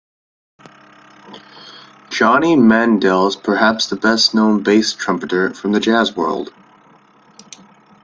Johnny 2.09 2.55
Mandel 2.55 3.27
is 3.27 3.35
perhaps 3.35 3.85
the 3.85 3.95
best-known 3.97 4.63
bass 4.63 4.93
trumpeter 4.93 5.53
from 5.53 5.73
the 5.73 5.79
jazz 5.79 6.15
world. 6.15 6.51